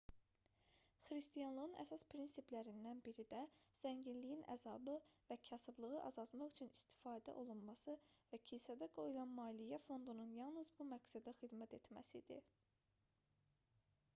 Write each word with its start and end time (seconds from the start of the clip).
xristianlığın 1.07 1.73
əsas 1.81 2.03
prinsiplərindən 2.13 3.01
biri 3.07 3.25
də 3.33 3.41
zənginliyin 3.81 4.39
əzabı 4.53 4.95
və 5.27 5.37
kasıblığı 5.49 5.99
azaltmaq 6.07 6.55
üçün 6.55 6.73
istifadə 6.79 7.37
olunması 7.43 7.95
və 8.33 8.41
kilsədə 8.51 8.89
qoyulan 8.97 9.37
maliyyə 9.43 9.81
fondunun 9.87 10.33
yalnız 10.39 10.73
bu 10.81 10.89
məqsədə 10.95 11.35
xidmət 11.45 11.77
etməsi 11.81 12.19
idi 12.25 12.41